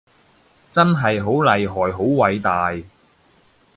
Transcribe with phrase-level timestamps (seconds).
[0.71, 2.73] 真係好厲害好偉大